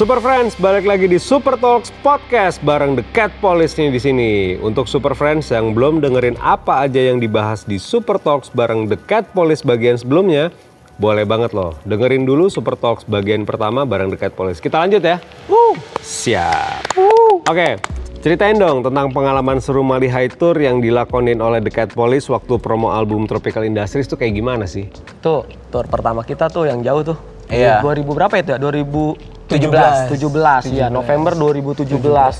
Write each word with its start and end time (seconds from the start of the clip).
Super 0.00 0.16
Friends, 0.16 0.56
balik 0.56 0.88
lagi 0.88 1.04
di 1.04 1.20
Super 1.20 1.60
Talks 1.60 1.92
Podcast 2.00 2.56
bareng 2.64 2.96
The 2.96 3.04
Cat 3.12 3.28
Police 3.36 3.76
nih 3.76 3.92
di 3.92 4.00
sini. 4.00 4.30
Untuk 4.56 4.88
Super 4.88 5.12
Friends 5.12 5.52
yang 5.52 5.76
belum 5.76 6.00
dengerin 6.00 6.40
apa 6.40 6.88
aja 6.88 7.12
yang 7.12 7.20
dibahas 7.20 7.68
di 7.68 7.76
Super 7.76 8.16
Talks 8.16 8.48
bareng 8.48 8.88
The 8.88 8.96
Cat 8.96 9.28
Police 9.36 9.60
bagian 9.60 10.00
sebelumnya, 10.00 10.48
boleh 10.96 11.28
banget 11.28 11.52
loh. 11.52 11.76
Dengerin 11.84 12.24
dulu 12.24 12.48
Super 12.48 12.80
Talks 12.80 13.04
bagian 13.04 13.44
pertama 13.44 13.84
bareng 13.84 14.08
The 14.08 14.16
Cat 14.16 14.32
Police. 14.32 14.56
Kita 14.56 14.80
lanjut 14.80 15.04
ya. 15.04 15.20
Woo. 15.52 15.76
Siap. 16.00 16.96
Oke, 17.44 17.76
ceritain 18.24 18.56
dong 18.56 18.80
tentang 18.80 19.12
pengalaman 19.12 19.60
seru 19.60 19.84
Mali 19.84 20.08
High 20.08 20.32
Tour 20.32 20.56
yang 20.56 20.80
dilakonin 20.80 21.44
oleh 21.44 21.60
The 21.60 21.68
Cat 21.68 21.92
Police 21.92 22.24
waktu 22.32 22.56
promo 22.56 22.88
album 22.88 23.28
Tropical 23.28 23.68
Industries 23.68 24.08
itu 24.08 24.16
kayak 24.16 24.32
gimana 24.32 24.64
sih? 24.64 24.88
Tuh, 25.20 25.44
tour 25.68 25.84
pertama 25.92 26.24
kita 26.24 26.48
tuh 26.48 26.64
yang 26.72 26.80
jauh 26.80 27.04
tuh. 27.04 27.20
Iya. 27.52 27.84
2000 27.84 28.16
berapa 28.16 28.32
itu 28.40 28.56
ya? 28.56 28.58
2017. 28.64 29.39
17, 29.50 30.70
ya. 30.70 30.86
November 30.88 31.34
2017 31.34 31.90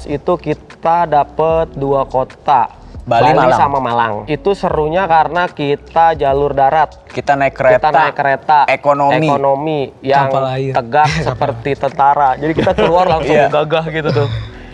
itu 0.08 0.32
kita 0.36 1.04
dapet 1.04 1.74
dua 1.74 2.06
kota. 2.06 2.78
Bali, 3.00 3.32
Malang. 3.32 3.58
sama 3.58 3.78
Malang. 3.80 4.12
Itu 4.24 4.54
serunya 4.54 5.02
karena 5.04 5.50
kita 5.50 6.14
jalur 6.14 6.54
darat. 6.54 6.94
Kita 7.10 7.34
naik 7.34 7.58
kereta. 7.58 7.74
Kita 7.80 7.90
naik 7.90 8.14
kereta. 8.14 8.58
Ekonomi. 8.70 9.26
Ekonomi 9.26 9.80
yang 10.00 10.30
tegak 10.70 11.08
seperti 11.26 11.74
tentara. 11.74 12.38
Jadi 12.38 12.52
kita 12.54 12.70
keluar 12.70 13.08
langsung 13.12 13.34
Iya. 13.34 13.50
gagah 13.50 13.84
gitu 13.90 14.10
tuh. 14.14 14.28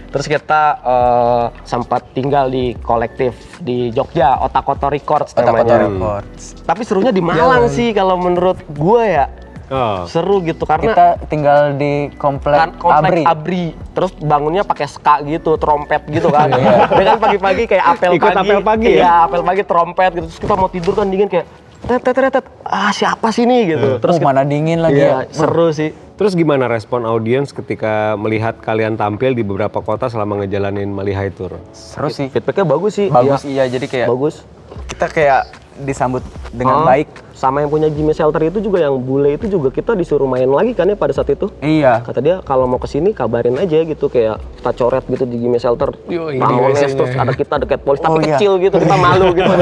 Terus 0.06 0.26
kita 0.28 0.62
eh, 0.78 1.44
sempat 1.64 2.12
tinggal 2.12 2.48
di 2.48 2.76
kolektif 2.76 3.32
di 3.58 3.88
Jogja, 3.88 4.36
Otak-Otak 4.42 4.90
Records 4.90 5.30
Kota-kota 5.32 5.64
namanya. 5.64 5.88
records. 5.88 6.42
Tapi 6.60 6.82
serunya 6.84 7.12
di 7.12 7.20
Malang 7.20 7.68
sih 7.68 7.92
kalau 7.92 8.16
menurut 8.16 8.60
gue 8.68 9.02
ya. 9.06 9.26
Oh, 9.66 10.06
Seru 10.06 10.38
gitu 10.40 10.62
karena 10.62 10.94
Kita 10.94 11.06
tinggal 11.26 11.74
di 11.74 12.06
komplek, 12.14 12.54
kan 12.54 12.70
komplek 12.78 13.10
Abri. 13.10 13.22
abri. 13.24 13.64
terus 13.90 14.14
bangunnya 14.14 14.62
pakai 14.62 14.86
ska 14.86 15.18
gitu 15.22 15.58
trompet 15.58 16.06
gitu 16.06 16.30
kan 16.30 16.52
dia 16.52 17.04
kan 17.04 17.18
pagi-pagi 17.18 17.64
kayak 17.66 17.84
apel 17.92 18.14
Ikut 18.14 18.28
pagi 18.28 18.38
apel 18.46 18.60
pagi 18.62 18.90
ya? 18.92 18.98
iya 19.00 19.14
apel 19.26 19.42
pagi 19.42 19.62
trompet 19.64 20.10
gitu 20.14 20.26
terus 20.28 20.38
kita 20.38 20.54
mau 20.54 20.68
tidur 20.68 20.94
kan 20.94 21.08
dingin 21.08 21.26
kayak 21.26 21.46
tet 21.82 21.98
tet 21.98 22.14
tet, 22.14 22.30
tet. 22.30 22.46
ah 22.62 22.90
siapa 22.90 23.28
sih 23.28 23.42
nih 23.42 23.74
gitu 23.74 23.98
terus 23.98 24.16
Terus 24.16 24.22
mana 24.22 24.42
dingin 24.42 24.78
lagi 24.78 25.00
iya, 25.00 25.24
ya. 25.24 25.32
seru 25.32 25.70
sih 25.70 25.90
Terus 26.16 26.32
gimana 26.32 26.64
respon 26.64 27.04
audiens 27.04 27.52
ketika 27.52 28.16
melihat 28.16 28.56
kalian 28.58 28.96
tampil 28.96 29.36
di 29.36 29.44
beberapa 29.44 29.84
kota 29.84 30.08
selama 30.08 30.40
ngejalanin 30.40 30.88
Mali 30.88 31.12
High 31.12 31.36
Tour? 31.36 31.60
Seru 31.72 32.08
sih. 32.08 32.32
feedbacknya 32.32 32.64
bagus 32.64 32.92
sih 32.94 33.08
Bagus 33.08 33.44
Iya, 33.44 33.64
iya, 33.64 33.76
jadi 33.76 33.84
kayak 33.84 34.08
bagus 34.08 34.40
kita 34.86 35.06
kayak 35.08 35.65
disambut 35.78 36.22
Oh, 36.22 36.48
dengan 36.54 36.82
baik. 36.82 37.08
sama 37.32 37.60
yang 37.60 37.68
punya 37.68 37.86
Jimmy 37.86 38.10
Shelter 38.10 38.40
itu 38.42 38.58
juga 38.60 38.80
yang 38.80 38.96
bule 38.96 39.34
itu 39.34 39.44
juga 39.46 39.68
kita 39.68 39.92
disuruh 39.92 40.24
main 40.24 40.48
lagi 40.48 40.72
kan 40.72 40.84
ya 40.84 40.94
pada 40.94 41.12
saat 41.12 41.28
itu 41.28 41.52
Iya. 41.58 42.00
kata 42.00 42.18
dia 42.18 42.40
kalau 42.40 42.64
mau 42.64 42.76
ke 42.76 42.86
sini 42.86 43.10
kabarin 43.10 43.54
aja 43.54 43.82
gitu 43.82 44.06
kayak 44.06 44.40
kita 44.56 44.70
coret 44.74 45.04
gitu 45.04 45.24
di 45.24 45.36
Gimme 45.38 45.56
Shelter 45.56 45.92
Yo, 46.06 46.28
ini 46.28 46.38
Ramones 46.38 46.78
biasanya. 46.78 46.96
terus 46.96 47.12
ada 47.14 47.32
kita 47.34 47.54
The 47.58 47.66
Cat 47.66 47.82
Police 47.82 48.00
tapi 48.00 48.08
Oh, 48.10 48.20
iya. 48.20 48.28
kecil 48.32 48.52
gitu 48.58 48.76
kita 48.78 48.96
malu 48.96 49.26
gitu 49.32 49.52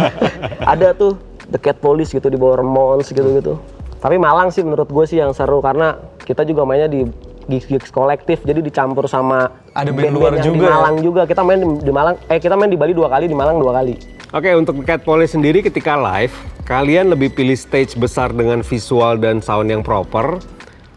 ada 0.66 0.88
tuh 0.92 1.12
The 1.46 1.58
Cat 1.58 1.78
Police 1.78 2.10
gitu 2.10 2.26
di 2.26 2.36
bawah 2.36 2.56
Ramones 2.58 3.06
gitu 3.06 3.26
gitu 3.26 3.60
tapi 3.96 4.16
Malang 4.16 4.48
sih 4.48 4.62
menurut 4.62 4.88
gue 4.88 5.04
sih 5.04 5.18
yang 5.18 5.30
seru 5.30 5.60
karena 5.60 5.96
kita 6.20 6.40
juga 6.42 6.64
mainnya 6.64 6.88
di 6.88 7.04
gigs-gigs 7.46 7.90
kolektif 7.90 8.40
jadi 8.40 8.58
dicampur 8.58 9.04
sama 9.04 9.50
Ada 9.72 9.90
band 9.90 10.08
band-band 10.08 10.14
luar 10.14 10.30
yang 10.32 10.44
juga 10.46 10.56
di 10.56 10.62
ya? 10.62 10.70
Malang 10.72 10.96
juga 11.00 11.22
kita 11.26 11.42
main 11.42 11.58
di, 11.58 11.68
di 11.80 11.90
Malang 11.90 12.16
eh 12.24 12.38
kita 12.38 12.54
main 12.54 12.70
di 12.70 12.78
Bali 12.78 12.92
dua 12.92 13.08
kali 13.08 13.26
di 13.26 13.34
Malang 13.34 13.58
dua 13.58 13.74
kali 13.74 13.94
Oke, 14.30 14.54
untuk 14.54 14.78
The 14.78 14.86
Cat 14.86 15.02
Police 15.02 15.34
sendiri 15.34 15.58
ketika 15.58 15.98
live, 15.98 16.30
kalian 16.62 17.10
lebih 17.10 17.34
pilih 17.34 17.58
stage 17.58 17.98
besar 17.98 18.30
dengan 18.30 18.62
visual 18.62 19.18
dan 19.18 19.42
sound 19.42 19.66
yang 19.66 19.82
proper 19.82 20.38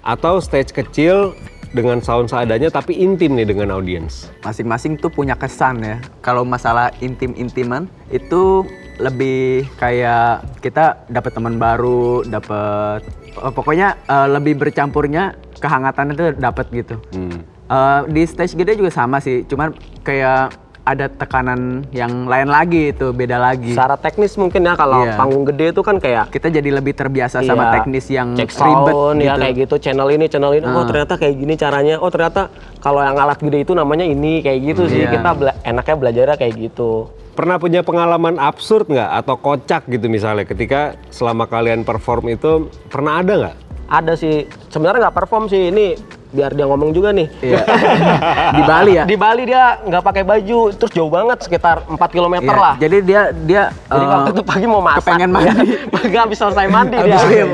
atau 0.06 0.38
stage 0.38 0.70
kecil 0.70 1.34
dengan 1.74 1.98
sound 1.98 2.30
seadanya 2.30 2.70
tapi 2.70 2.94
intim 2.94 3.34
nih 3.34 3.50
dengan 3.50 3.74
audiens? 3.74 4.30
masing-masing 4.46 5.02
tuh 5.02 5.10
punya 5.10 5.34
kesan 5.34 5.82
ya. 5.82 5.98
Kalau 6.22 6.46
masalah 6.46 6.94
intim-intiman 7.02 7.90
itu 8.14 8.70
lebih 9.02 9.66
kayak 9.82 10.62
kita 10.62 11.02
dapat 11.10 11.34
teman 11.34 11.58
baru, 11.58 12.22
dapat 12.30 13.02
eh, 13.34 13.50
pokoknya 13.50 13.98
eh, 14.14 14.28
lebih 14.30 14.62
bercampurnya 14.62 15.34
kehangatan 15.58 16.14
itu 16.14 16.38
dapat 16.38 16.70
gitu. 16.70 17.02
Hmm. 17.18 17.42
Eh, 17.66 18.02
di 18.14 18.30
stage 18.30 18.54
gede 18.54 18.78
juga 18.78 18.94
sama 18.94 19.18
sih, 19.18 19.42
cuman 19.50 19.74
kayak 20.06 20.63
ada 20.84 21.08
tekanan 21.08 21.88
yang 21.90 22.28
lain 22.28 22.52
lagi 22.52 22.92
itu 22.92 23.10
beda 23.10 23.40
lagi. 23.40 23.72
secara 23.72 23.96
teknis 23.96 24.36
mungkin 24.36 24.62
ya 24.62 24.76
kalau 24.76 25.02
Iya. 25.02 25.16
panggung 25.16 25.48
gede 25.48 25.72
itu 25.72 25.80
kan 25.80 25.96
kayak 25.96 26.28
Kita 26.30 26.52
jadi 26.52 26.70
lebih 26.74 26.92
terbiasa 26.92 27.40
sama 27.40 27.64
Iya. 27.64 27.74
teknis 27.74 28.06
yang 28.10 28.36
cek 28.36 28.52
ribet 28.52 28.92
sound 28.92 29.18
ya 29.18 29.32
gitu. 29.32 29.40
kayak 29.40 29.56
gitu 29.58 29.76
channel 29.80 30.08
ini 30.10 30.26
channel 30.28 30.52
ini 30.52 30.66
oh 30.66 30.84
ternyata 30.84 31.16
kayak 31.16 31.36
gini 31.36 31.54
caranya 31.56 31.96
oh 31.98 32.10
ternyata 32.10 32.52
kalau 32.78 33.00
yang 33.00 33.16
alat 33.16 33.40
gede 33.40 33.64
itu 33.64 33.72
namanya 33.72 34.04
ini 34.04 34.44
kayak 34.44 34.60
gitu 34.66 34.84
sih 34.86 35.08
Iya. 35.08 35.12
kita 35.14 35.30
bela- 35.34 35.58
enaknya 35.64 35.96
belajarnya 35.98 36.36
kayak 36.38 36.54
gitu 36.62 37.08
Pernah 37.34 37.58
punya 37.58 37.82
pengalaman 37.82 38.38
absurd 38.38 38.86
nggak 38.86 39.10
atau 39.18 39.36
kocak 39.36 39.88
gitu 39.88 40.06
misalnya 40.06 40.44
ketika 40.44 40.94
selama 41.10 41.48
kalian 41.48 41.82
perform 41.82 42.30
itu 42.30 42.68
pernah 42.88 43.18
ada 43.18 43.34
nggak? 43.40 43.56
ada 43.86 44.14
sih 44.14 44.44
sebenarnya 44.68 45.08
nggak 45.08 45.16
perform 45.16 45.48
sih 45.48 45.70
ini 45.70 45.98
biar 46.34 46.50
dia 46.52 46.66
ngomong 46.66 46.90
juga 46.90 47.10
nih 47.10 47.30
Iya. 47.40 47.62
di 48.58 48.62
Bali 48.64 48.92
ya. 48.92 49.04
di 49.06 49.16
Bali 49.16 49.44
dia 49.46 49.64
nggak 49.80 50.02
pakai 50.02 50.24
baju 50.24 50.60
terus 50.74 50.92
jauh 50.92 51.08
banget 51.08 51.38
sekitar 51.40 51.86
4 51.86 51.94
km 52.10 52.36
Iya, 52.36 52.54
lah 52.54 52.76
Jadi 52.76 52.98
dia 53.00 53.22
dia 53.32 53.64
Jadi 53.86 54.04
waktu 54.04 54.30
itu 54.32 54.44
pagi 54.44 54.66
mau 54.66 54.82
masak. 54.82 55.06
kepengen 55.06 55.30
mandi. 55.36 55.68
Nggak 56.04 56.22
habis 56.24 56.38
selesai 56.38 56.68
mandi 56.68 56.96
dia. 56.98 57.18
Iya, 57.22 57.46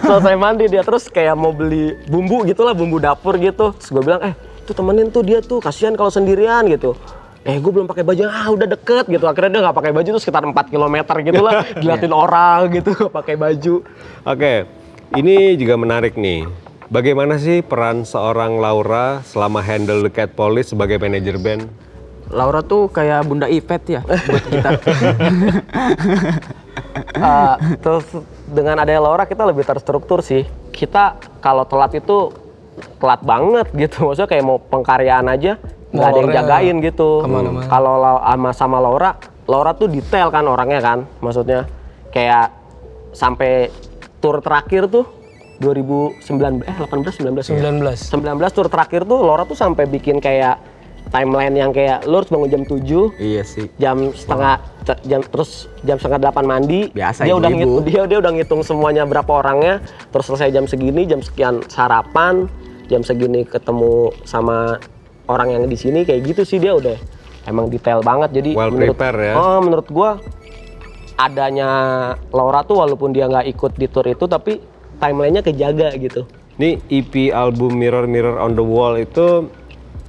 Selesai- 0.00 0.36
mandi 0.36 0.64
dia 0.66 0.80
terus 0.80 1.04
kayak 1.06 1.34
mau 1.34 1.52
beli 1.52 1.94
bumbu 2.04 2.42
gitu 2.42 2.62
lah, 2.62 2.72
bumbu 2.72 2.96
dapur 2.96 3.36
gitu. 3.36 3.70
Terus 3.74 3.90
gue 3.90 4.02
bilang, 4.02 4.20
"Eh, 4.22 4.34
tuh 4.64 4.72
temenin 4.72 5.08
tuh 5.08 5.20
dia 5.20 5.38
tuh, 5.38 5.60
kasihan 5.60 5.92
kalau 5.92 6.08
sendirian 6.08 6.64
gitu." 6.66 6.96
Eh, 7.42 7.60
gue 7.60 7.70
belum 7.70 7.84
pakai 7.84 8.00
baju. 8.02 8.24
Ah, 8.24 8.48
udah 8.48 8.64
deket 8.66 9.04
gitu. 9.06 9.20
Akhirnya 9.22 9.50
dia 9.50 9.60
nggak 9.62 9.76
pakai 9.76 9.92
baju 9.92 10.08
tuh 10.10 10.18
sekitar 10.18 10.42
4 10.42 10.64
km 10.66 10.96
gitu 11.20 11.38
lah. 11.38 11.60
Diliatin 11.74 12.12
orang 12.24 12.72
gitu, 12.72 12.88
nggak 12.90 13.12
pakai 13.12 13.36
baju. 13.36 13.74
Oke, 14.24 14.52
ini 15.12 15.52
juga 15.54 15.76
menarik 15.76 16.16
nih. 16.16 16.48
Bagaimana 16.92 17.40
sih 17.40 17.64
peran 17.64 18.04
seorang 18.04 18.60
Laura 18.60 19.24
selama 19.24 19.64
handle 19.64 20.04
The 20.04 20.12
Cat 20.12 20.36
Police 20.36 20.76
sebagai 20.76 21.00
manajer 21.00 21.40
band? 21.40 21.64
Laura 22.28 22.60
tuh 22.60 22.92
kayak 22.92 23.24
Bunda 23.24 23.48
Ivet 23.48 23.84
ya 23.88 24.00
buat 24.04 24.44
kita. 24.48 24.70
Eh, 27.14 27.54
terus 27.84 28.04
dengan 28.48 28.84
adanya 28.84 29.00
Laura 29.00 29.24
kita 29.24 29.48
lebih 29.48 29.64
terstruktur 29.64 30.20
sih. 30.20 30.44
Kita 30.72 31.16
kalau 31.40 31.64
telat 31.64 31.96
itu 31.96 32.32
telat 33.00 33.20
banget 33.24 33.66
gitu. 33.72 34.12
Maksudnya 34.12 34.28
kayak 34.28 34.44
mau 34.44 34.60
pengkaryaan 34.60 35.28
aja 35.32 35.56
nggak 35.88 36.08
ada 36.10 36.18
yang 36.20 36.32
jagain 36.36 36.76
gitu. 36.84 37.24
Kalau 37.70 37.94
Lau- 37.96 38.24
sama 38.24 38.50
sama 38.52 38.78
Laura, 38.82 39.16
Laura 39.48 39.72
tuh 39.72 39.88
detail 39.88 40.28
kan 40.28 40.44
orangnya 40.44 40.84
kan. 40.84 41.08
Maksudnya 41.24 41.64
kayak 42.12 42.52
sampai 43.16 43.72
tour 44.20 44.44
terakhir 44.44 44.90
tuh 44.92 45.23
2019 45.58 46.64
eh 46.64 46.74
18 46.74 47.20
19 47.20 47.30
ya? 47.36 47.70
19. 47.70 48.10
19 48.10 48.20
tour 48.50 48.66
terakhir 48.66 49.04
tuh 49.04 49.20
Laura 49.20 49.44
tuh 49.44 49.54
sampai 49.54 49.86
bikin 49.86 50.18
kayak 50.18 50.58
timeline 51.06 51.54
yang 51.54 51.70
kayak 51.70 52.02
lu 52.04 52.16
harus 52.16 52.26
bangun 52.26 52.48
jam 52.48 52.62
7 52.64 52.80
iya 53.20 53.42
sih. 53.44 53.68
jam 53.76 54.10
setengah 54.10 54.58
te- 54.82 55.02
jam 55.04 55.20
terus 55.20 55.68
jam 55.82 55.94
setengah 55.94 56.18
delapan 56.18 56.44
mandi 56.48 56.80
Biasa 56.90 57.22
dia 57.22 57.34
udah 57.36 57.50
ngitung 57.50 57.84
dia 57.84 58.02
dia 58.04 58.18
udah 58.18 58.32
ngitung 58.32 58.62
semuanya 58.64 59.04
berapa 59.04 59.30
orangnya 59.30 59.78
terus 60.10 60.26
selesai 60.26 60.50
jam 60.50 60.64
segini 60.64 61.04
jam 61.04 61.20
sekian 61.20 61.62
sarapan 61.68 62.48
jam 62.88 63.04
segini 63.04 63.44
ketemu 63.44 64.10
sama 64.24 64.80
orang 65.24 65.54
yang 65.54 65.64
di 65.64 65.76
sini 65.76 66.02
kayak 66.02 66.24
gitu 66.24 66.42
sih 66.42 66.58
dia 66.58 66.72
udah 66.72 66.96
emang 67.44 67.68
detail 67.68 68.00
banget 68.00 68.34
jadi 68.34 68.50
Well 68.56 68.72
menurut 68.72 68.96
prepared 68.96 69.20
ya. 69.22 69.32
oh 69.36 69.58
menurut 69.60 69.88
gua 69.88 70.10
adanya 71.14 71.68
Laura 72.34 72.66
tuh 72.66 72.82
walaupun 72.82 73.14
dia 73.14 73.30
nggak 73.30 73.46
ikut 73.46 73.72
di 73.76 73.86
tour 73.86 74.02
itu 74.04 74.26
tapi 74.26 74.58
timelinenya 74.96 75.42
kejaga 75.42 75.92
gitu 75.94 76.22
Ini 76.54 76.78
EP 76.88 77.12
album 77.30 77.74
Mirror 77.74 78.06
Mirror 78.06 78.38
on 78.38 78.52
the 78.52 78.62
Wall 78.62 78.94
itu 78.96 79.50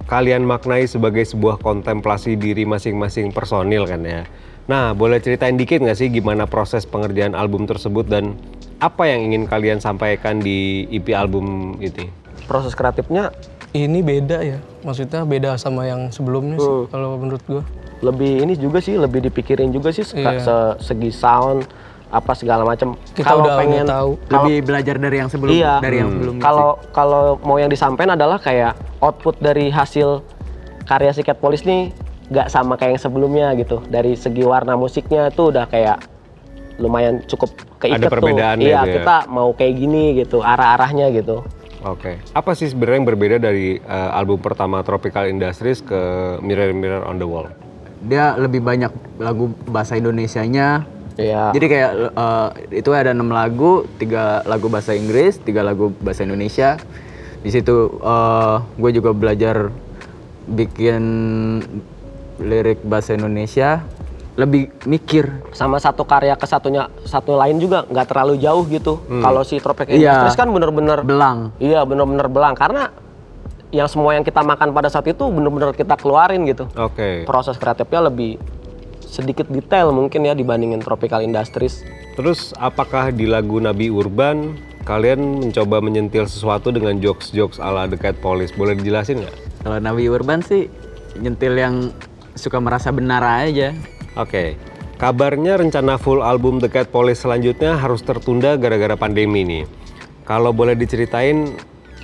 kalian 0.05 0.43
maknai 0.43 0.85
sebagai 0.85 1.23
sebuah 1.23 1.57
kontemplasi 1.57 2.35
diri 2.35 2.61
masing-masing 2.63 3.29
personil 3.29 3.83
kan 3.83 4.01
ya. 4.01 4.21
Nah, 4.65 4.93
boleh 4.93 5.17
ceritain 5.17 5.53
dikit 5.53 5.77
nggak 5.79 5.93
sih 5.95 6.07
gimana 6.07 6.45
proses 6.45 6.83
pengerjaan 6.83 7.33
album 7.33 7.65
tersebut 7.65 8.05
dan 8.05 8.37
apa 8.77 9.05
yang 9.05 9.25
ingin 9.25 9.45
kalian 9.45 9.77
sampaikan 9.77 10.37
di 10.37 10.85
EP 10.91 11.09
album 11.11 11.77
ini? 11.79 12.09
proses 12.45 12.73
kreatifnya 12.73 13.33
Ini 13.71 13.99
beda 13.99 14.39
ya, 14.39 14.55
maksudnya 14.81 15.21
beda 15.23 15.57
sama 15.57 15.83
yang 15.83 16.07
sebelumnya 16.07 16.55
sih 16.55 16.63
Hmm. 16.63 16.87
kalau 16.87 17.17
menurut 17.17 17.41
gua. 17.43 17.63
lebih 17.97 18.39
ini 18.39 18.53
juga 18.53 18.79
sih 18.79 18.95
lebih 18.95 19.19
dipikirin 19.21 19.67
juga 19.69 19.89
sih 19.89 20.01
se- 20.01 20.15
Iya. 20.15 20.37
se- 20.37 20.75
segi 20.85 21.09
sound 21.09 21.65
apa 22.07 22.31
segala 22.31 22.61
macam 22.63 22.93
Kita 23.11 23.33
udah- 23.33 23.57
udah 23.57 23.85
tahu. 23.85 24.09
Lebih 24.29 24.55
belajar 24.63 24.95
dari 24.95 25.17
yang 25.17 25.29
sebelum 25.29 25.51
iya 25.51 25.81
dari 25.81 25.99
yang 25.99 26.09
sebelumnya. 26.09 26.39
sih. 26.39 26.45
kalau 26.45 26.69
kalau 26.91 27.23
mau 27.41 27.57
yang 27.57 27.67
disampaikan 27.67 28.13
adalah 28.13 28.37
kayak 28.37 28.73
output 28.99 29.35
dari 29.37 29.67
hasil 29.67 30.21
karya 30.85 31.11
si 31.11 31.21
Cat 31.21 31.37
Police 31.37 31.65
nih 31.65 31.89
nggak 32.25 32.47
sama 32.47 32.73
kayak 32.75 32.97
yang 32.97 33.03
sebelumnya 33.03 33.47
gitu 33.53 33.81
dari 33.85 34.13
segi 34.13 34.41
warna 34.41 34.73
musiknya 34.73 35.29
tuh 35.29 35.49
udah 35.49 35.65
kayak 35.65 36.01
lumayan 36.75 37.21
cukup 37.23 37.49
keiket 37.79 38.01
Ada 38.01 38.09
perbedaannya 38.09 38.59
tuh 38.59 38.67
iya 38.67 38.81
itu 38.81 38.89
ya? 38.89 38.95
kita 38.99 39.17
mau 39.27 39.49
kayak 39.53 39.73
gini 39.75 40.03
gitu 40.17 40.41
arah-arahnya 40.41 41.09
gitu 41.11 41.41
Oke. 41.85 42.17
Apa 42.33 42.57
sih 42.57 42.65
sebenarnya 42.65 42.97
yang 42.97 43.05
berbeda 43.07 43.37
dari 43.37 43.77
eh, 43.77 44.09
album 44.11 44.41
pertama 44.41 44.81
Tropical 44.81 45.29
Industries 45.29 45.85
ke 45.85 45.93
Mirror 46.41 46.73
Mirror 46.73 47.05
on 47.05 47.21
the 47.21 47.27
Wall? 47.29 47.45
Dia 48.01 48.33
lebih 48.33 48.57
banyak 48.59 48.89
lagu 49.21 49.53
bahasa 49.69 49.93
Indonesianya. 49.93 50.81
Iya. 51.15 51.55
Jadi 51.55 51.65
kayak 51.65 51.91
eh, 52.11 52.49
itu 52.75 52.89
ada 52.91 53.15
enam 53.15 53.31
lagu, 53.31 53.87
tiga 53.95 54.43
lagu 54.43 54.67
bahasa 54.67 54.91
Inggris, 54.91 55.39
tiga 55.39 55.63
lagu 55.63 55.95
bahasa 56.03 56.23
Indonesia. 56.23 56.75
Di 57.39 57.49
situ 57.49 57.99
eh, 57.99 58.55
gue 58.75 58.91
juga 58.91 59.15
belajar 59.15 59.71
bikin 60.45 61.03
lirik 62.37 62.83
bahasa 62.83 63.15
Indonesia, 63.15 63.79
lebih 64.35 64.67
mikir. 64.83 65.31
sama 65.55 65.79
satu 65.79 66.03
karya 66.03 66.35
ke 66.35 66.43
satunya 66.43 66.91
satu 67.07 67.39
lain 67.39 67.55
juga 67.57 67.87
nggak 67.87 68.07
terlalu 68.11 68.35
jauh 68.37 68.67
gitu. 68.67 68.99
Kalau 69.07 69.41
si 69.47 69.55
Tropical 69.57 69.95
Iya. 69.95 70.19
Industries 70.19 70.35
kan 70.35 70.51
bener-bener 70.51 70.99
Belang. 71.01 71.55
Iya 71.57 71.87
bener-bener 71.87 72.27
belang 72.27 72.53
karena 72.53 72.91
yang 73.71 73.87
semua 73.87 74.15
yang 74.15 74.23
kita 74.23 74.43
makan 74.43 74.71
pada 74.71 74.87
saat 74.87 75.07
itu 75.07 75.23
bener-bener 75.31 75.71
kita 75.71 75.95
keluarin 75.95 76.43
gitu. 76.43 76.67
Oke. 76.75 77.23
Proses 77.23 77.55
kreatifnya 77.55 78.11
lebih 78.11 78.35
sedikit 79.15 79.47
detail 79.47 79.95
mungkin 79.95 80.27
ya 80.27 80.35
dibandingin 80.35 80.83
Tropical 80.83 81.23
Industries. 81.23 81.87
Terus 82.19 82.51
apakah 82.59 83.15
di 83.15 83.23
lagu 83.23 83.63
Nabi 83.63 83.87
Urban 83.87 84.59
kalian 84.83 85.47
mencoba 85.47 85.79
menyentil 85.79 86.27
sesuatu 86.27 86.75
dengan 86.75 86.99
jokes-jokes 86.99 87.63
ala 87.63 87.87
The 87.87 87.95
Cat 87.95 88.19
Police? 88.19 88.51
Boleh 88.51 88.75
dijelasin 88.75 89.23
nggak? 89.23 89.35
Kalau 89.63 89.79
Nabi 89.79 90.11
Urban 90.11 90.43
sih 90.43 90.67
nyentil 91.15 91.55
yang 91.55 91.95
suka 92.35 92.59
merasa 92.59 92.91
benar 92.91 93.23
aja. 93.23 93.71
Oke. 94.19 94.59
Kabarnya 94.95 95.59
rencana 95.59 95.99
full 95.99 96.23
album 96.23 96.59
The 96.59 96.71
Cat 96.71 96.91
Police 96.91 97.23
selanjutnya 97.23 97.75
harus 97.75 98.03
tertunda 98.03 98.55
gara-gara 98.55 98.95
pandemi 98.95 99.43
nih. 99.43 99.63
Kalau 100.23 100.55
boleh 100.55 100.71
diceritain, 100.73 101.51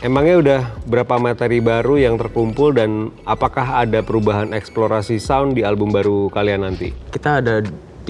emangnya 0.01 0.36
udah 0.42 0.62
berapa 0.89 1.15
materi 1.21 1.62
baru 1.62 2.01
yang 2.01 2.18
terkumpul 2.18 2.74
dan 2.74 3.13
apakah 3.24 3.86
ada 3.86 4.01
perubahan 4.01 4.51
eksplorasi 4.51 5.21
sound 5.21 5.53
di 5.53 5.62
album 5.62 5.94
baru 5.94 6.27
kalian 6.33 6.65
nanti? 6.65 6.89
Kita 7.13 7.38
ada 7.39 7.62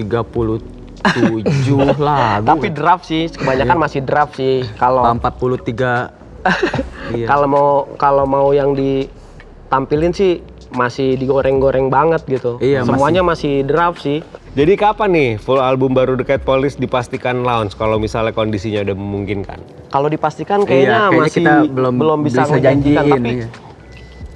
lagu. 2.00 2.48
Tapi 2.48 2.68
draft 2.72 3.04
sih, 3.06 3.28
kebanyakan 3.28 3.76
masih 3.76 4.00
draft 4.02 4.40
sih. 4.40 4.64
Kalau 4.80 5.04
43 5.04 6.24
iya. 7.14 7.26
kalau 7.30 7.46
mau 7.46 7.70
kalau 7.94 8.26
mau 8.26 8.50
yang 8.50 8.74
ditampilin 8.74 10.10
sih 10.10 10.42
masih 10.74 11.20
digoreng-goreng 11.20 11.92
banget 11.92 12.24
gitu. 12.26 12.56
Iya, 12.58 12.82
Semuanya 12.88 13.20
masih 13.22 13.62
draft 13.68 14.02
sih. 14.02 14.24
Jadi 14.52 14.76
kapan 14.76 15.10
nih 15.16 15.30
full 15.40 15.56
album 15.56 15.96
baru 15.96 16.12
The 16.12 16.28
Cat 16.28 16.44
Police 16.44 16.76
dipastikan 16.76 17.40
launch 17.40 17.72
kalau 17.72 17.96
misalnya 17.96 18.36
kondisinya 18.36 18.84
udah 18.84 18.92
memungkinkan? 18.92 19.88
Kalau 19.88 20.12
dipastikan 20.12 20.60
Iya, 20.60 20.68
kayaknya, 20.68 20.92
kayaknya 20.92 21.20
masih 21.24 21.40
kita 21.40 21.52
belum 21.72 22.20
bisa, 22.20 22.44
bisa 22.44 22.52
menjanjikan 22.52 22.92
janjiin, 22.92 23.08
tapi 23.16 23.30
iya. 23.32 23.48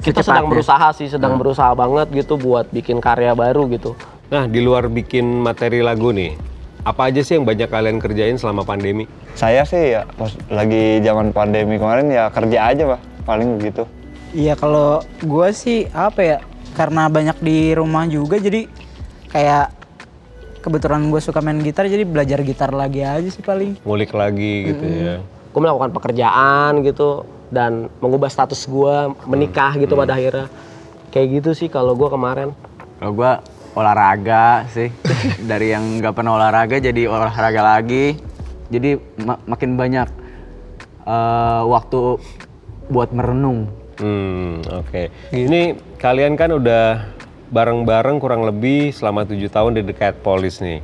kita 0.00 0.20
sedang 0.24 0.24
Secepatnya. 0.24 0.48
berusaha 0.48 0.88
sih, 0.96 1.06
sedang 1.12 1.36
berusaha 1.36 1.72
banget 1.76 2.06
gitu 2.16 2.40
buat 2.40 2.64
bikin 2.72 2.96
karya 3.04 3.36
baru 3.36 3.68
gitu. 3.68 3.92
Nah, 4.32 4.48
di 4.48 4.64
luar 4.64 4.88
bikin 4.88 5.44
materi 5.44 5.84
lagu 5.84 6.16
nih, 6.16 6.32
apa 6.88 7.12
aja 7.12 7.20
sih 7.20 7.36
yang 7.36 7.44
banyak 7.44 7.68
kalian 7.68 8.00
kerjain 8.00 8.40
selama 8.40 8.64
pandemi? 8.64 9.04
Saya 9.36 9.68
sih 9.68 10.00
ya 10.00 10.08
pas 10.16 10.32
lagi 10.48 11.04
zaman 11.04 11.28
pandemi 11.36 11.76
kemarin 11.76 12.08
ya 12.08 12.32
kerja 12.32 12.72
aja 12.72 12.96
pak 12.96 13.00
paling 13.28 13.60
begitu. 13.60 13.84
Iya 14.32 14.56
kalau 14.56 15.04
gue 15.20 15.48
sih 15.52 15.92
apa 15.92 16.20
ya 16.24 16.38
karena 16.72 17.12
banyak 17.12 17.36
di 17.44 17.76
rumah 17.76 18.08
juga 18.08 18.40
jadi 18.40 18.64
kayak 19.28 19.75
kebetulan 20.66 21.06
gue 21.06 21.20
suka 21.22 21.38
main 21.38 21.62
gitar 21.62 21.86
jadi 21.86 22.02
belajar 22.02 22.42
gitar 22.42 22.74
lagi 22.74 23.06
aja 23.06 23.30
sih 23.30 23.38
paling. 23.38 23.78
Ngulik 23.86 24.10
lagi 24.10 24.74
gitu 24.74 24.82
ya. 24.82 25.22
Gue 25.54 25.60
melakukan 25.62 25.94
pekerjaan 25.94 26.82
gitu 26.82 27.22
dan 27.50 27.86
mengubah 28.02 28.26
status 28.26 28.66
gua 28.66 29.14
menikah 29.26 29.78
gitu 29.78 29.94
pada 29.94 30.18
akhirnya. 30.18 30.50
Kayak 31.14 31.26
gitu 31.40 31.50
sih 31.54 31.68
kalau 31.70 31.94
gua 31.94 32.10
kemarin. 32.10 32.50
Kalau 32.98 33.12
gua 33.14 33.32
olahraga 33.78 34.66
sih. 34.74 34.90
Dari 35.50 35.70
yang 35.70 36.02
nggak 36.02 36.14
pernah 36.16 36.34
olahraga 36.34 36.82
jadi 36.82 37.06
olahraga 37.06 37.62
lagi. 37.62 38.18
Jadi 38.66 38.98
ma- 39.22 39.40
makin 39.46 39.78
banyak 39.78 40.08
eh, 41.06 41.62
waktu 41.62 42.18
buat 42.90 43.14
merenung. 43.14 43.70
Hmm, 43.96 44.60
oke. 44.66 45.08
Ini 45.32 45.78
kalian 45.96 46.36
kan 46.36 46.52
udah 46.52 47.15
bareng-bareng 47.48 48.18
kurang 48.18 48.42
lebih 48.42 48.90
selama 48.90 49.22
tujuh 49.22 49.48
tahun 49.48 49.78
di 49.78 49.82
The 49.84 49.94
Cat 49.94 50.16
Police 50.20 50.58
nih. 50.58 50.82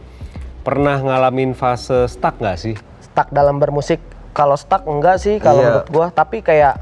Pernah 0.63 1.03
ngalamin 1.03 1.53
fase 1.53 2.07
stuck 2.07 2.39
nggak 2.39 2.59
sih? 2.59 2.75
Stuck 3.03 3.29
dalam 3.31 3.59
bermusik. 3.59 3.99
Kalau 4.33 4.55
stuck 4.55 4.87
enggak 4.87 5.21
sih 5.21 5.37
kalau 5.37 5.61
Iya. 5.61 5.69
menurut 5.69 5.89
gua, 5.91 6.07
tapi 6.09 6.41
kayak 6.41 6.81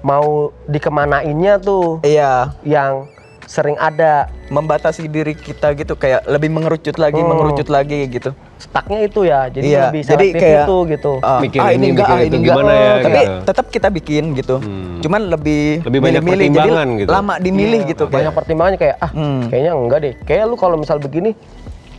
mau 0.00 0.50
dikemanainnya 0.64 1.58
tuh 1.58 2.02
Iya, 2.02 2.54
yang 2.62 3.06
sering 3.48 3.74
ada 3.74 4.28
membatasi 4.46 5.08
diri 5.08 5.32
kita 5.32 5.72
gitu 5.72 5.96
kayak 5.96 6.28
lebih 6.28 6.52
mengerucut 6.52 6.94
lagi, 6.94 7.16
Hmm. 7.16 7.32
mengerucut 7.32 7.68
lagi 7.68 8.04
gitu. 8.06 8.36
stucknya 8.58 9.00
itu 9.00 9.22
ya. 9.22 9.46
Jadi 9.46 9.64
Iya, 9.64 9.82
lebih 9.88 10.02
jadi 10.04 10.26
kayak- 10.30 10.66
itu 10.66 10.76
gitu. 10.90 11.12
Ah, 11.20 11.38
Mikir 11.38 11.58
ah, 11.58 11.70
ini, 11.70 11.86
enggak, 11.88 12.04
mikir 12.04 12.12
ah, 12.12 12.20
ini 12.20 12.36
enggak. 12.36 12.56
gimana 12.58 12.72
ya, 12.74 12.92
Tapi 12.98 13.16
gitu. 13.16 13.34
tetap 13.46 13.66
kita 13.70 13.88
bikin 13.88 14.24
gitu. 14.34 14.56
Hmm. 14.58 14.98
Cuman 14.98 15.20
lebih 15.28 15.62
Lebih 15.80 16.00
banyak 16.02 16.20
jadi 16.20 16.30
pertimbangan 16.34 16.88
gitu. 16.92 17.08
Lama 17.08 17.34
dimilih 17.38 17.80
gitu 17.86 18.04
banyak 18.04 18.18
kayak. 18.20 18.34
pertimbangannya 18.34 18.78
kayak 18.78 18.96
ah 18.98 19.10
Hmm. 19.10 19.40
kayaknya 19.48 19.72
enggak 19.72 19.98
deh 20.00 20.14
kayak 20.22 20.44
lu 20.44 20.54
kalau 20.54 20.76
misal 20.76 20.98
begini 20.98 21.32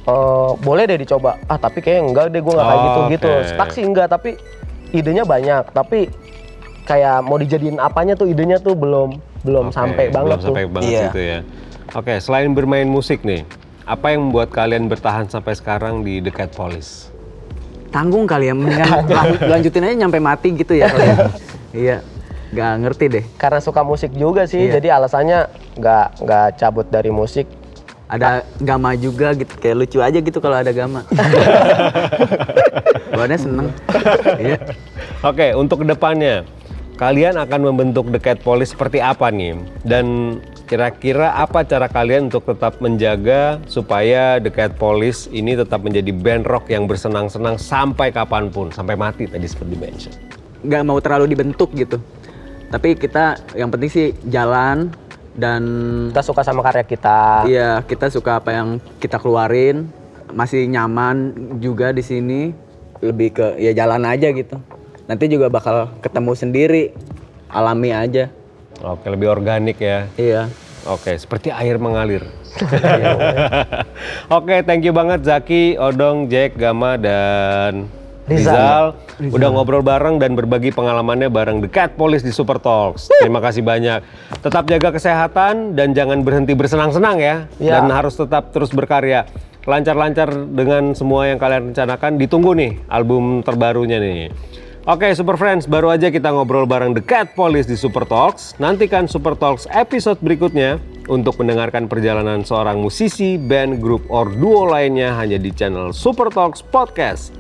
eh, 0.02 0.52
boleh 0.58 0.84
deh 0.86 0.98
dicoba 0.98 1.40
ah 1.44 1.56
tapi 1.56 1.80
kayaknya 1.80 2.04
enggak 2.04 2.24
deh 2.28 2.42
gue 2.42 2.50
nggak 2.52 2.66
kayak 2.66 2.78
Oh, 2.78 2.84
gitu 2.84 3.00
gitu 3.10 3.30
oke. 3.32 3.48
stuck 3.48 3.70
sih 3.72 3.84
enggak 3.84 4.08
tapi 4.10 4.30
idenya 4.92 5.24
banyak 5.24 5.64
tapi 5.70 6.10
kayak 6.84 7.22
mau 7.22 7.36
dijadiin 7.36 7.78
apanya 7.78 8.14
tuh 8.14 8.26
idenya 8.26 8.58
tuh 8.58 8.74
belum 8.74 9.22
belum 9.42 9.66
Oke, 9.66 9.74
sampai 9.74 10.04
banget 10.08 10.28
belum 10.28 10.38
tuh 10.38 10.46
sampai 10.48 10.64
banget 10.68 10.90
Iya. 10.90 11.02
gitu 11.06 11.20
ya. 11.22 11.38
Oke, 11.92 12.14
selain 12.20 12.50
bermain 12.52 12.86
musik 12.86 13.22
nih, 13.22 13.42
apa 13.84 14.10
yang 14.10 14.26
membuat 14.26 14.50
kalian 14.50 14.86
bertahan 14.86 15.26
sampai 15.26 15.54
sekarang 15.54 16.02
di 16.02 16.20
The 16.20 16.30
Cat 16.30 16.50
Police? 16.52 17.08
Tanggung 17.90 18.24
kali 18.24 18.46
ya, 18.46 18.54
lanjutin 19.52 19.82
aja 19.82 19.94
nyampe 19.98 20.18
mati 20.20 20.54
gitu 20.54 20.74
ya. 20.74 20.86
ya. 20.86 21.16
iya, 21.74 21.96
nggak 22.50 22.72
ngerti 22.80 23.04
deh. 23.10 23.24
karena 23.36 23.58
suka 23.58 23.82
musik 23.82 24.12
juga 24.12 24.46
sih 24.46 24.64
Iya. 24.64 24.78
jadi 24.78 24.88
alasannya 24.96 25.38
nggak 25.76 26.06
nggak 26.22 26.46
cabut 26.56 26.86
dari 26.88 27.10
musik 27.10 27.46
Ada 28.06 28.42
gama 28.58 28.94
juga 28.94 29.34
gitu, 29.34 29.50
kayak 29.56 29.76
lucu 29.78 29.98
aja 30.02 30.18
gitu 30.18 30.38
kalau 30.38 30.58
ada 30.58 30.70
gama. 30.74 31.06
Bawaannya 33.14 33.38
seneng. 33.38 33.68
Iya. 34.38 34.58
Oke, 35.22 35.48
untuk 35.54 35.82
ke 35.82 35.86
depannya, 35.88 36.42
kalian 37.00 37.40
akan 37.40 37.72
membentuk 37.72 38.12
The 38.12 38.20
Cat 38.20 38.44
Police 38.44 38.76
seperti 38.76 39.00
apa 39.00 39.32
nih? 39.32 39.56
Dan 39.88 40.38
kira-kira 40.68 41.32
apa 41.32 41.64
cara 41.64 41.88
kalian 41.88 42.28
untuk 42.28 42.44
tetap 42.44 42.84
menjaga 42.84 43.58
supaya 43.72 44.38
The 44.44 44.52
Cat 44.52 44.76
Police 44.76 45.32
ini 45.32 45.56
tetap 45.56 45.82
menjadi 45.82 46.12
band 46.12 46.44
rock 46.44 46.68
yang 46.68 46.92
bersenang-senang 46.92 47.56
sampai 47.56 48.12
kapan 48.12 48.52
pun, 48.52 48.70
sampai 48.76 49.00
mati 49.00 49.26
tadi 49.26 49.48
seperti 49.48 49.80
mention. 49.80 50.14
nggak 50.60 50.84
mau 50.84 51.00
terlalu 51.00 51.32
dibentuk 51.32 51.72
gitu. 51.72 52.04
Tapi 52.68 53.00
kita 53.00 53.40
yang 53.56 53.72
penting 53.72 53.88
sih 53.88 54.08
jalan 54.28 54.92
dan 55.40 55.64
kita 56.12 56.20
suka 56.20 56.44
sama 56.44 56.60
karya 56.60 56.84
kita 56.84 57.48
iya 57.48 57.80
kita 57.88 58.12
suka 58.12 58.44
apa 58.44 58.52
yang 58.52 58.84
kita 59.00 59.16
keluarin 59.24 59.88
masih 60.36 60.68
nyaman 60.68 61.32
juga 61.64 61.96
di 61.96 62.04
sini 62.04 62.52
lebih 63.00 63.40
ke 63.40 63.48
ya 63.56 63.72
jalan 63.72 64.04
aja 64.04 64.36
gitu. 64.36 64.60
Nanti 65.10 65.26
juga 65.26 65.50
bakal 65.50 65.90
ketemu 66.06 66.32
sendiri 66.38 66.84
alami 67.50 67.90
aja. 67.90 68.30
Oke, 68.86 69.10
lebih 69.10 69.34
organik 69.34 69.82
ya. 69.82 70.06
Iya. 70.14 70.54
Oke, 70.86 71.18
seperti 71.18 71.50
air 71.50 71.82
mengalir. 71.82 72.24
Oke, 74.38 74.62
thank 74.62 74.86
you 74.86 74.94
banget 74.94 75.26
Zaki, 75.26 75.82
Odong, 75.82 76.30
Jack, 76.30 76.56
Gama, 76.62 76.96
dan 77.02 77.90
Rizal. 78.30 78.94
Udah 79.20 79.50
ngobrol 79.50 79.82
bareng 79.82 80.22
dan 80.22 80.38
berbagi 80.38 80.70
pengalamannya 80.70 81.28
bareng 81.28 81.66
The 81.66 81.70
Cat 81.74 81.98
Police 81.98 82.22
di 82.22 82.30
Super 82.30 82.62
Talks. 82.62 83.10
Terima 83.20 83.42
kasih 83.42 83.66
banyak. 83.66 84.06
Tetap 84.46 84.70
jaga 84.70 84.94
kesehatan 84.94 85.74
dan 85.74 85.98
jangan 85.98 86.22
berhenti 86.22 86.54
bersenang-senang 86.54 87.18
ya. 87.18 87.36
Ya. 87.58 87.82
Dan 87.82 87.90
harus 87.90 88.14
tetap 88.14 88.54
terus 88.54 88.70
berkarya. 88.70 89.26
Lancar-lancar 89.66 90.32
dengan 90.54 90.94
semua 90.94 91.28
yang 91.28 91.42
kalian 91.42 91.74
rencanakan. 91.74 92.22
Ditunggu 92.22 92.54
nih 92.56 92.72
album 92.88 93.42
terbarunya 93.42 93.98
nih. 93.98 94.30
Oke 94.88 95.12
Super 95.12 95.36
Friends, 95.36 95.68
baru 95.68 95.92
aja 95.92 96.08
kita 96.08 96.32
ngobrol 96.32 96.64
bareng 96.64 96.96
The 96.96 97.04
Cat 97.04 97.36
Police 97.36 97.68
di 97.68 97.76
Super 97.76 98.08
Talks. 98.08 98.56
Nantikan 98.64 99.12
Super 99.12 99.36
Talks 99.36 99.68
episode 99.76 100.24
berikutnya 100.24 100.80
untuk 101.12 101.36
mendengarkan 101.36 101.92
perjalanan 101.92 102.48
seorang 102.48 102.80
musisi, 102.80 103.36
band, 103.36 103.84
grup, 103.84 104.08
or 104.08 104.32
duo 104.32 104.72
lainnya 104.72 105.12
hanya 105.20 105.36
di 105.36 105.52
channel 105.52 105.92
Super 105.92 106.32
Talks 106.32 106.64
Podcast. 106.64 107.36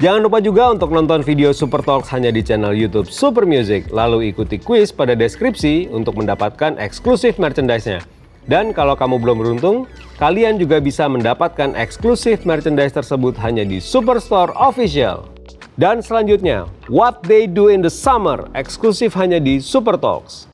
Jangan 0.00 0.32
lupa 0.32 0.40
juga 0.40 0.72
untuk 0.72 0.88
nonton 0.88 1.20
video 1.20 1.52
Super 1.52 1.84
Talks 1.84 2.08
hanya 2.08 2.32
di 2.32 2.40
channel 2.40 2.72
YouTube 2.72 3.12
Super 3.12 3.44
Music, 3.44 3.92
lalu 3.92 4.32
ikuti 4.32 4.56
quiz 4.56 4.88
pada 4.88 5.12
deskripsi 5.12 5.92
untuk 5.92 6.16
mendapatkan 6.16 6.80
eksklusif 6.80 7.36
merchandise-nya. 7.36 8.00
Dan 8.48 8.72
kalau 8.72 8.96
kamu 8.96 9.20
belum 9.20 9.36
beruntung, 9.44 9.84
kalian 10.16 10.56
juga 10.56 10.80
bisa 10.80 11.04
mendapatkan 11.04 11.76
eksklusif 11.76 12.48
merchandise 12.48 12.96
tersebut 12.96 13.36
hanya 13.44 13.60
di 13.60 13.76
Superstore 13.76 14.56
Official. 14.56 15.37
Dan 15.78 16.02
selanjutnya, 16.02 16.66
What 16.90 17.22
They 17.22 17.46
Do 17.46 17.70
in 17.70 17.86
the 17.86 17.92
Summer, 17.94 18.50
eksklusif 18.50 19.14
hanya 19.14 19.38
di 19.38 19.62
Super 19.62 19.94
Talks. 19.94 20.50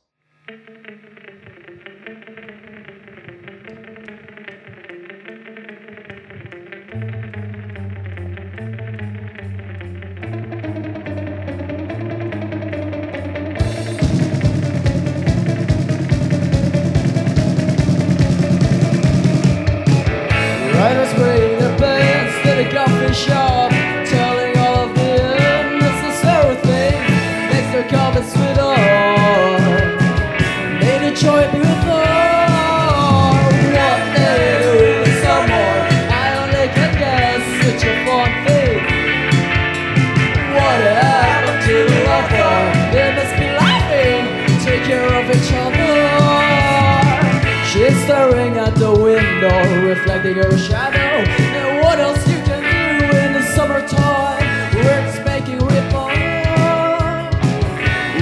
reflecting 49.95 50.35
your 50.35 50.57
shadow. 50.57 51.23
And 51.59 51.83
what 51.83 51.99
else 51.99 52.27
you 52.27 52.39
can 52.43 52.61
do 52.61 53.17
in 53.17 53.33
the 53.33 53.43
summertime? 53.55 54.43
Where 54.75 55.07
it's 55.07 55.19
making 55.25 55.59
ripple, 55.59 56.09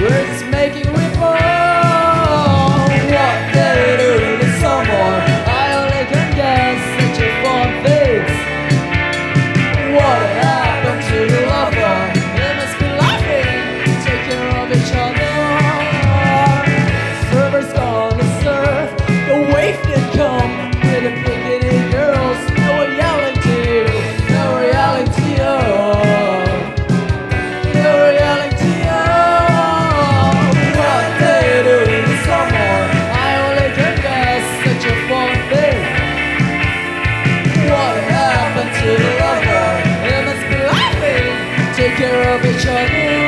where 0.00 0.20
it's 0.24 0.42
making 0.50 0.88
ripple. 0.92 1.34
What 3.14 3.36
can 3.54 3.74
you 3.82 3.96
do 4.04 4.12
in 4.24 4.38
the 4.40 4.50
summer? 4.62 5.08
I 5.62 5.64
only 5.80 6.04
can 6.12 6.28
guess 6.40 6.80
such 6.96 7.18
a 7.26 7.28
fun 7.42 7.68
things. 7.84 8.34
What 9.96 10.20
happened 10.42 11.02
to 11.10 11.18
the 11.34 11.40
lover? 11.52 11.96
They 12.38 12.52
must 12.60 12.76
be 12.78 12.88
laughing, 13.02 13.48
Taking 14.04 14.22
care 14.28 14.48
of 14.62 14.72
each 14.72 14.92
other. 14.94 15.13
care 41.96 42.34
of 42.34 42.44
each 42.44 42.66
other. 42.66 43.23